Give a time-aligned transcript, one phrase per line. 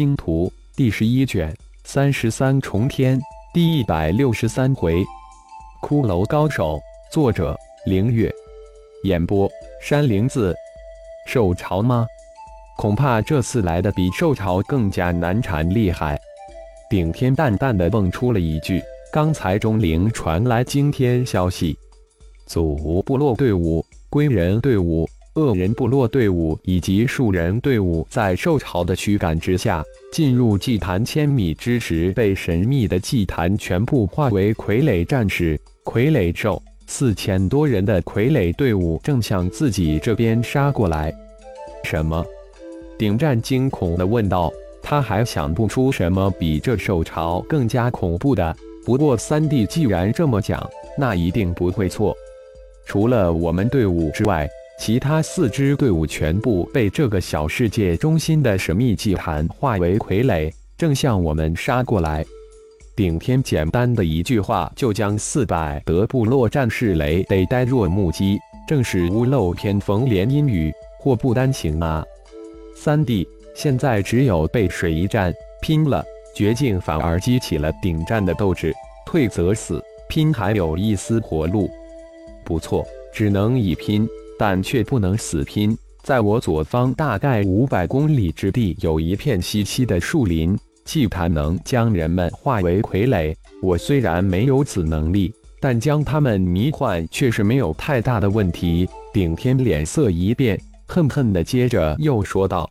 [0.00, 1.54] 星图》第十一卷
[1.84, 3.20] 三十三重天
[3.52, 5.04] 第一百六十三回，
[5.82, 6.80] 骷髅高手，
[7.12, 8.32] 作者：凌月，
[9.04, 9.46] 演播：
[9.82, 10.56] 山灵子。
[11.26, 12.06] 受潮吗？
[12.78, 16.18] 恐怕这次来的比受潮更加难缠厉害。
[16.88, 21.76] 顶天淡淡的蹦出了一句：“刚才钟灵传来惊天消息，
[22.46, 36.60] 祖部落队伍、归人队伍、恶人部落队伍以及树人队伍，在受潮的驱赶之下，进入祭坛千米之时，被神秘的祭坛全部化为傀儡战士、傀儡兽。
[36.86, 41.14] 四千多人的傀儡队伍正向自己这边杀过来。
[41.84, 42.24] 什么？
[42.98, 44.52] 顶战惊恐地问道。
[44.82, 48.56] 他还想不出什么比这兽潮更加恐怖的。
[48.82, 52.16] 不过三弟既然这么讲，那一定不会错。
[52.86, 54.48] 除了我们队伍之外，
[54.80, 62.24] 其他四支队伍全部被这个小世界中心的神秘祭坛化为傀儡，正向我们杀过来。
[62.96, 72.02] 顶天简单的一句话，就将四百德部落战士雷得呆若木鸡，正是屋漏偏逢连阴雨，祸不单行啊！
[72.74, 73.28] 三弟。
[73.54, 76.02] 现在只有背水一战，拼了！
[76.34, 78.72] 绝境反而激起了顶战的斗志，
[79.04, 81.68] 退则死，拼还有一丝活路。
[82.44, 84.08] 不错，只能以拼，
[84.40, 85.76] 但却不能死拼。
[86.02, 93.36] 在我左方大概五百公里之地，有一片稀稀的树林，祭坛能将人们化为傀儡。
[93.60, 95.30] 我虽然没有此能力，
[95.60, 98.88] 但将他们迷幻却是没有太大的问题。
[99.12, 102.66] 顶天脸色一变，恨恨的接着又说道。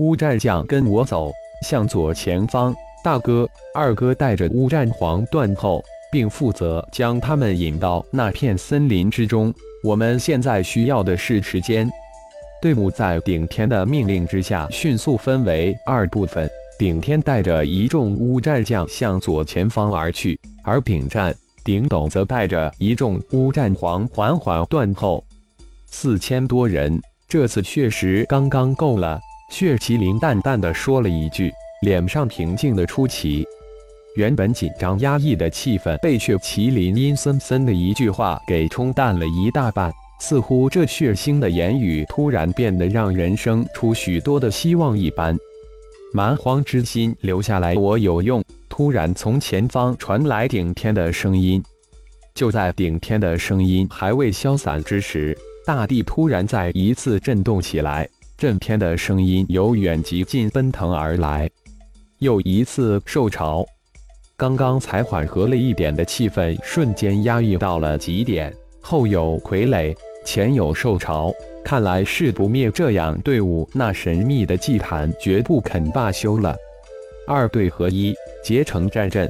[0.00, 1.32] 乌战将跟我走，
[1.66, 2.74] 向左前方。
[3.02, 9.52] 大哥、二哥带着乌战皇断后，并负责将他们引到那片森林之中。
[9.82, 11.88] 我们现在需要的是时间。
[12.60, 16.48] 队伍在顶天的命令之下，迅速分为二部分。
[16.78, 25.24] 顶天带着一众乌战将向左前方而去，而丙战、顶斗则带着一众乌战皇缓缓断后。
[25.86, 29.20] 四千多人，这次确实刚刚够了。
[29.50, 33.46] 血麒麟淡淡的说了一句，脸上平静的出奇。
[34.16, 45.36] 原本紧张压抑的气氛被血麒麟阴森森的一句话给冲淡了一大半，似乎这血腥的言语突然变得让人生出许多的希望一般。
[46.12, 48.42] 蛮荒之心留下来，我有用。
[48.68, 51.62] 突然，从前方传来顶天的声音。
[52.34, 58.08] 就在顶天的声音还未消散之时，大地突然再一次震动起来。
[58.36, 61.48] 震天的声音由远及近奔腾而来，
[62.18, 63.64] 又一次受潮。
[64.40, 68.50] 刚刚才缓和了一点的气氛，瞬间压抑到了极点。
[68.80, 71.30] 后有傀儡，前有受潮，
[71.62, 76.56] 看来誓不灭这样队伍，那神秘的祭坛绝不肯罢休了。
[77.26, 79.28] 二队合一，结成战阵。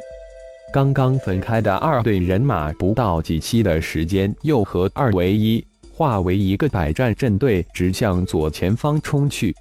[0.72, 5.66] 刚刚分开的二队人马，不到几期的时间，又合二为一。
[5.92, 9.52] 化为一个百战阵队，直向左前方冲去。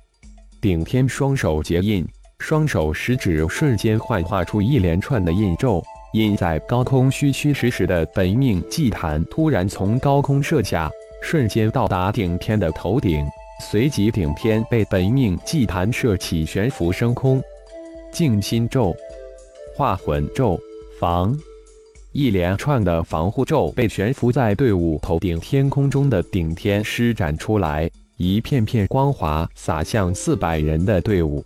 [0.62, 2.06] 顶天双手结印，
[2.40, 5.84] 双手食指瞬间幻化出一连串的印咒，
[6.14, 10.90] 印在高空虚虚实实的本命祭坛突然从高空射下，
[11.22, 13.24] 瞬间到达顶天的头顶，
[13.62, 17.40] 随即顶天被本命祭坛射起悬浮升空。
[18.12, 18.96] 静心咒、
[19.76, 20.60] 化魂咒、
[21.00, 21.38] 防。
[22.12, 31.46] 一连串的防护咒被悬浮在队伍头顶天空中的顶天施展出来，一片片光华洒向四百人的队伍。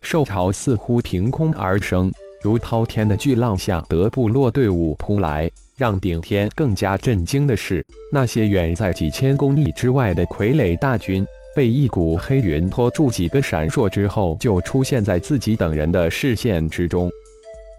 [0.00, 2.10] 兽潮似乎凭空而生，
[2.42, 5.50] 如滔天的巨浪向德部落队伍扑来。
[5.76, 17.08] 让顶天更加震惊的是，那些远在几千公里之外的傀儡大军，被一股黑云拖住，几个闪烁之后，就出现在自己等人的视线之中。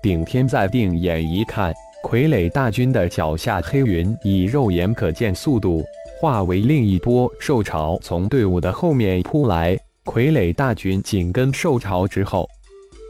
[0.02, 1.74] 顶天再定眼一看。
[2.02, 5.84] 傀儡大军的脚下黑云以肉眼可见速度
[6.18, 9.78] 化为另一波兽潮，从队伍的后面扑来。
[10.10, 12.50] 傀儡大军紧跟兽潮之后，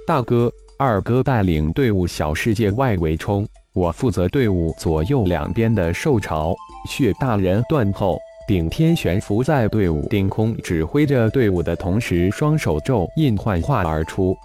[0.05, 6.53] 大哥、二哥带领队伍小世界外围冲，我负责队伍左右两边的兽潮。
[6.89, 8.19] 血大人断后，
[8.49, 14.35] 顶天悬浮在队伍顶空，指挥着队伍的同时，双手咒印幻化而出。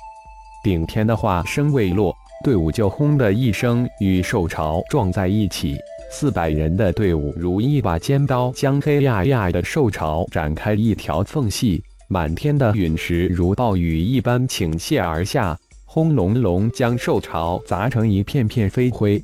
[0.62, 2.15] 顶天的话声未落。
[2.45, 5.77] 队伍就轰的一声与兽潮撞在一起，
[6.11, 11.83] 四百人的队伍如一把尖刀，将黑压压的兽潮展开一条缝隙。
[12.09, 19.23] 满天的陨石如暴雨一般倾泻而下，轰隆隆将兽潮砸成一片片飞灰。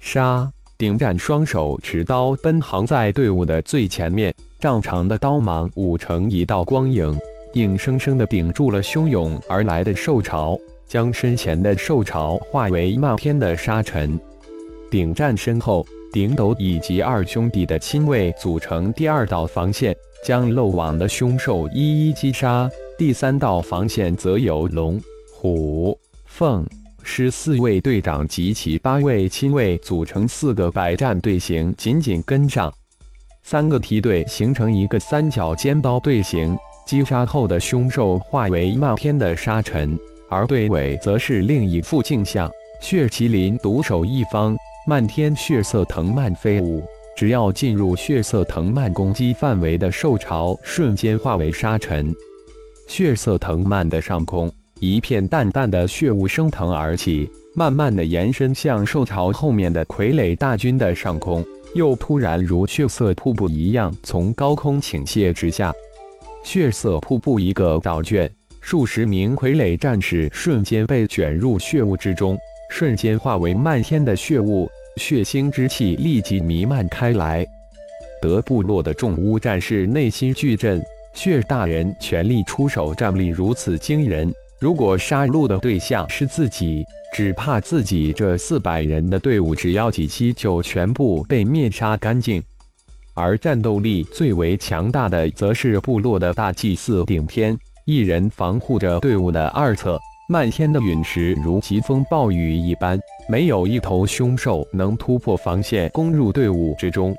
[0.00, 0.50] 杀！
[0.78, 7.16] 顶战双手持刀奔行在队伍的最前面，丈长的刀芒舞成一道光影，
[7.54, 10.58] 硬生生地顶住了汹涌而来的兽潮，
[10.88, 14.18] 将身前的兽潮化为漫天的沙尘。
[14.90, 22.70] 顶战身后，顶斗以及二兄弟的亲卫组成第二道防线，将漏网的凶兽一一击杀。
[22.98, 25.00] 第三道防线则有龙、
[25.34, 26.64] 虎、凤、
[27.02, 32.72] 狮四位队长及其八位亲卫组成四个百战队形，紧紧跟上。
[33.42, 36.56] 三个梯队形成一个三角尖刀队形，
[36.86, 39.98] 击杀后的凶兽化为漫天的沙尘，
[40.28, 42.48] 而队尾则是另一副镜像，
[42.80, 46.82] 血麒麟独守一方，漫天血色藤蔓飞舞，
[47.16, 52.12] 只要进入血色藤蔓攻击范围的兽潮，瞬间化为沙尘。
[52.88, 54.50] 血色藤蔓的上空，
[54.80, 61.44] 一片淡淡的血雾升腾而起，慢慢的延伸向兽潮后面的傀儡大军的上空。
[61.74, 65.72] 又突然如血色瀑布一样从高空倾泻直下，
[66.42, 68.28] 血色瀑布一个倒卷，
[68.60, 72.36] 数十名傀儡战士瞬间被卷入血雾之中，
[72.72, 74.66] 瞬间化为漫天的血雾，
[74.96, 77.46] 血腥之气立即弥漫开来。
[78.20, 80.82] 德部落的重巫战士内心巨震，
[81.12, 84.32] 血大人全力出手，战力如此惊人。
[84.58, 86.82] 如果杀戮的对象是自己，
[87.14, 92.42] 只怕自己这四百人的队伍，只要几期就全部被灭杀干净。
[93.14, 97.54] 而战斗力最为强大的，则是部落的大祭司顶天，
[97.84, 100.00] 一人防护着队伍的二侧。
[100.32, 102.98] 漫天的陨石如疾风暴雨一般，
[103.28, 107.14] 没有一头凶兽能突破防线攻入队伍之中。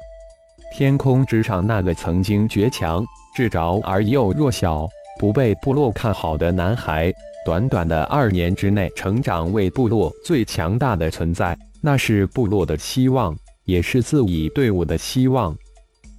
[0.76, 3.06] 天空之上，那个曾经倔强、
[3.36, 4.90] 智着而又弱小。
[5.20, 7.14] 不被部落看好的男孩，
[7.46, 15.56] 短短的二年之内成长为部落最强大的存在，那是部落的希望，也是自己队伍的希望。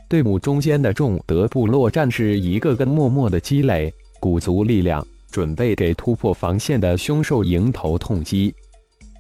[0.09, 8.55] 队伍中间的众德部落战士一个个默默的积累，鼓足力量，准备给突破防线的凶兽迎头痛击。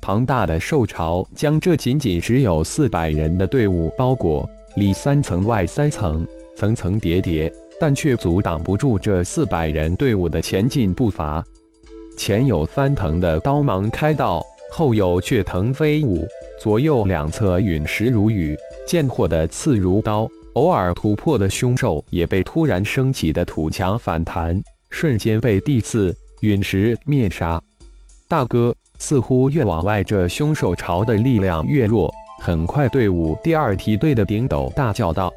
[0.01, 6.25] 庞大的兽潮将这仅仅只有四百人的队伍包裹，里三层外三层，
[6.57, 7.53] 层层叠叠。
[7.81, 11.45] 但却阻挡不住这四百人队伍的前进步伐。
[12.17, 14.41] 前有翻腾的刀芒开道，
[14.71, 16.25] 后有血藤飞舞，
[16.61, 18.57] 左右两侧陨石如雨，
[18.87, 20.31] 剑火的刺如刀。
[20.53, 24.63] 偶尔突破的凶兽也被突然升起的土墙反弹，
[24.95, 27.61] 瞬间被地刺陨石灭杀。
[28.29, 32.15] 大哥，似乎越往外，这凶兽潮的力量越弱。
[32.41, 35.33] 很快，队伍第二梯队的顶斗大叫道：“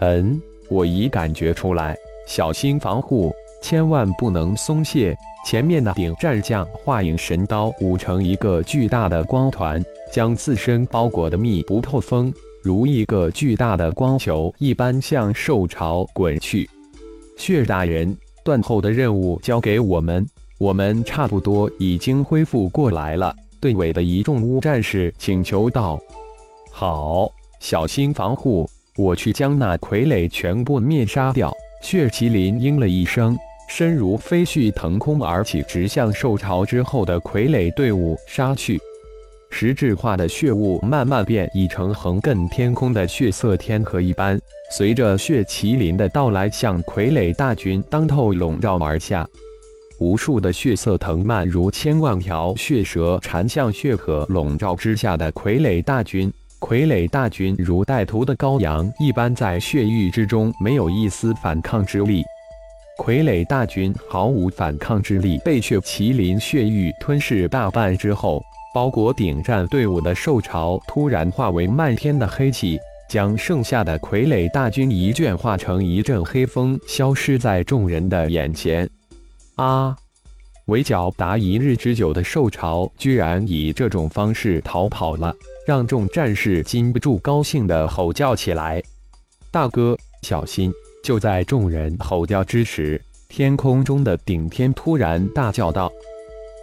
[0.00, 0.40] 嗯。”
[0.70, 1.96] 我已感觉出来，
[2.26, 3.32] 小心防护，
[3.62, 5.16] 千万不能松懈。
[5.46, 9.82] 前面的顶战将化影神刀舞成一个巨大的光团，
[10.12, 12.30] 将自身包裹的密不透风，
[12.62, 16.68] 如一个巨大的光球一般向兽巢滚去。
[17.38, 18.14] 血大人，
[18.48, 23.36] 断后的任务交给我们，我们差不多已经恢复过来了。
[23.60, 26.00] 队尾的一众巫战士请求道
[26.72, 27.30] ：“好，
[27.60, 28.66] 小心防护。”
[28.96, 31.54] 我去将那傀儡全部灭杀掉。
[31.82, 33.36] 血麒麟应了一声，
[33.68, 38.80] 身如飞絮腾空而起，直向受潮之后的傀儡队伍杀去。
[39.50, 44.38] 实质化的血雾慢慢变异成横亘天空的血色天河一般，
[44.70, 49.26] 随着血麒麟的到来，向傀儡大军当头笼罩而下。
[49.98, 56.32] 无数的血色藤蔓如千万条血蛇缠向血河笼罩之下的傀儡大军。
[56.60, 62.22] 傀儡大军如带头的羔羊一般，在血域之中没有一丝反抗之力。
[62.98, 68.42] 傀儡大军毫无反抗之力，被血麒麟血域吞噬大半之后，
[68.78, 72.78] 包裹顶战队伍的兽潮突然化为漫天的黑气，
[73.10, 78.88] 将剩下的傀儡大军一卷化成一阵黑风，消失在众人的眼前。
[79.56, 79.96] 啊！
[80.66, 85.34] 围剿达一日之久的兽潮，居然以这种方式逃跑了。
[85.66, 88.80] 让众战士禁不住高兴地吼叫起来
[89.50, 95.90] ：“大哥，小心！”就在众人吼叫之时，天空中的顶天突然大叫道：“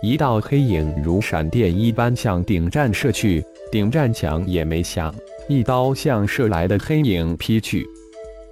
[0.06, 5.12] 一道黑影如闪电一般向顶战射去，顶战想也没想，
[5.48, 7.84] 一刀向射来的黑影劈去。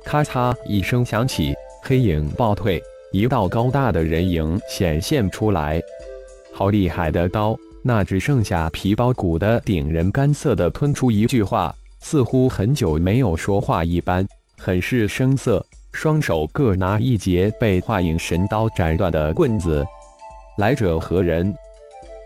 [0.04, 2.82] 咔嚓一声响起，黑影暴退，
[3.12, 5.80] 一道高大的人影显现出来。
[6.52, 7.56] 好厉害的刀！”
[7.86, 15.64] 那只剩下皮包骨的顶人干涩的吞出一句话，似乎很久没有说话一般，很是生涩。
[15.92, 19.86] 双手各拿一截被化影神刀斩断的棍子。
[20.58, 21.54] 来者何人？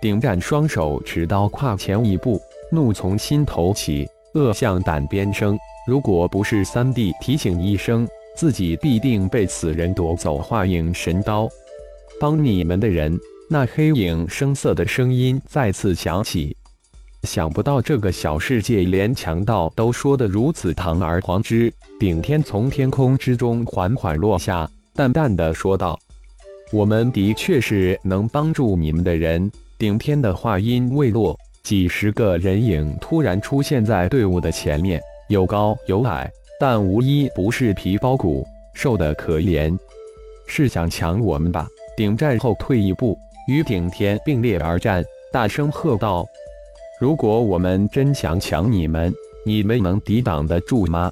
[0.02, 2.40] 顶战双手持刀跨前一步，
[2.72, 5.58] 怒从心头起，恶向胆边生。
[5.88, 8.06] 如果不是三弟提醒一声，
[8.36, 11.48] 自己必定被此人夺走化影神刀，
[12.20, 13.18] 帮你们的人。
[13.50, 16.56] 那黑影声色的声音再次响起。
[17.24, 21.74] 想不到这个小世界连强盗都说得如此堂而皇之。
[21.98, 25.98] 顶天从天空之中缓缓落下，淡淡的说道
[26.72, 36.30] ：“我们的确是能帮助你们的人。”顶天的话音未落，几十个人影突然出现在队伍的前面，有高有矮。
[36.60, 38.44] 但无一不是皮包骨，
[38.74, 39.78] 瘦得可怜。
[40.48, 41.68] 是想抢我们吧？
[41.96, 43.16] 顶战后退一步，
[43.48, 46.26] 与顶天并列而战，大声喝道
[47.00, 49.14] ：“如果我们真想抢你们，
[49.46, 51.12] 你们能抵挡得住吗？”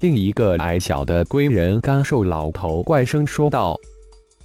[0.00, 3.76] 另一个矮小的龟人干瘦老头怪声说道：“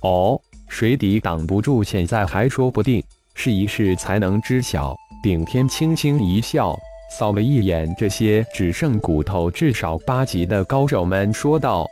[0.03, 6.77] 哦，水底挡不住，现在还说不定，试一试才能知晓。”顶天轻轻一笑。
[7.17, 11.87] 扫了一眼这些只剩骨头至少八级的高手们，说道：“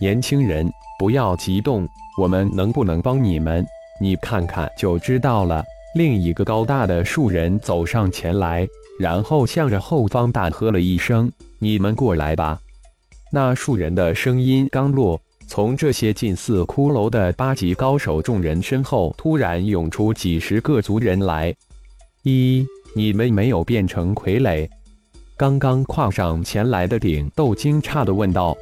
[0.00, 1.86] 年轻人，不要激动，
[2.18, 3.64] 我们能不能帮你们？
[4.00, 5.62] 你看看就知道了。”
[5.94, 8.66] 另一个高大的树人走上前来，
[8.98, 12.58] 然后向着后方大喝了一声：“你们过来吧！”
[13.30, 21.54] 那树人的声音刚落，从这些近似骷髅的八级高手众人身后突然涌出几十个族人来。
[22.22, 22.66] 一。
[22.94, 24.66] 你们没有变成傀儡？
[25.36, 28.56] 刚刚跨上前来的顶斗惊诧地问道：“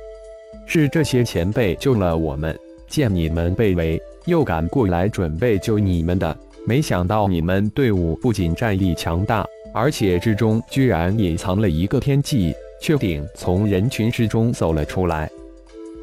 [0.67, 6.37] 是这些前辈救了我们，见你们被围，又赶过来准备救你们的。
[6.67, 15.31] 没想到你们队伍不仅战力强大，而且之中居然隐藏了一个天际，却顶从人群之中走了出来。”